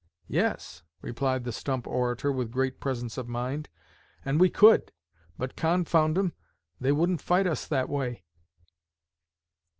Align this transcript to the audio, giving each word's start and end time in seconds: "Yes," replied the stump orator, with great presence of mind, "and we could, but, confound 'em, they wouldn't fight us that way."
"Yes," 0.27 0.81
replied 1.03 1.43
the 1.43 1.51
stump 1.51 1.85
orator, 1.85 2.31
with 2.31 2.49
great 2.51 2.79
presence 2.79 3.19
of 3.19 3.29
mind, 3.29 3.69
"and 4.25 4.39
we 4.39 4.49
could, 4.49 4.91
but, 5.37 5.55
confound 5.55 6.17
'em, 6.17 6.33
they 6.79 6.91
wouldn't 6.91 7.21
fight 7.21 7.45
us 7.45 7.67
that 7.67 7.87
way." 7.87 8.23